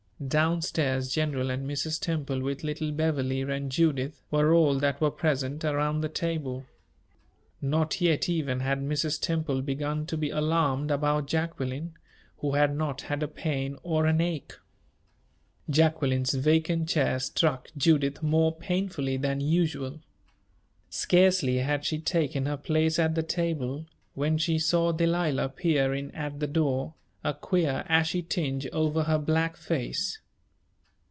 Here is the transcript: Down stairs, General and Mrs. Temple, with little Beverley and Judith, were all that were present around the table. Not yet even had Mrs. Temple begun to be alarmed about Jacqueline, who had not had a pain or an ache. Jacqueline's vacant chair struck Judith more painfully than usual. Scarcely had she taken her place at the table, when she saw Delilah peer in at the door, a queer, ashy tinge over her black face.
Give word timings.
Down 0.27 0.61
stairs, 0.61 1.11
General 1.11 1.49
and 1.49 1.67
Mrs. 1.67 1.99
Temple, 1.99 2.41
with 2.41 2.63
little 2.63 2.91
Beverley 2.91 3.41
and 3.41 3.71
Judith, 3.71 4.21
were 4.29 4.53
all 4.53 4.77
that 4.77 5.01
were 5.01 5.09
present 5.09 5.65
around 5.65 6.01
the 6.01 6.09
table. 6.09 6.67
Not 7.59 7.99
yet 8.01 8.29
even 8.29 8.59
had 8.59 8.81
Mrs. 8.83 9.19
Temple 9.19 9.63
begun 9.63 10.05
to 10.05 10.15
be 10.17 10.29
alarmed 10.29 10.91
about 10.91 11.25
Jacqueline, 11.25 11.95
who 12.37 12.51
had 12.51 12.75
not 12.77 13.01
had 13.01 13.23
a 13.23 13.27
pain 13.27 13.79
or 13.81 14.05
an 14.05 14.21
ache. 14.21 14.53
Jacqueline's 15.67 16.35
vacant 16.35 16.87
chair 16.87 17.17
struck 17.17 17.69
Judith 17.75 18.21
more 18.21 18.53
painfully 18.55 19.17
than 19.17 19.41
usual. 19.41 20.01
Scarcely 20.91 21.57
had 21.57 21.83
she 21.83 21.97
taken 21.97 22.45
her 22.45 22.57
place 22.57 22.99
at 22.99 23.15
the 23.15 23.23
table, 23.23 23.87
when 24.13 24.37
she 24.37 24.59
saw 24.59 24.91
Delilah 24.91 25.49
peer 25.49 25.95
in 25.95 26.11
at 26.11 26.39
the 26.39 26.45
door, 26.45 26.93
a 27.23 27.35
queer, 27.35 27.85
ashy 27.87 28.23
tinge 28.23 28.65
over 28.69 29.03
her 29.03 29.19
black 29.19 29.55
face. 29.55 30.17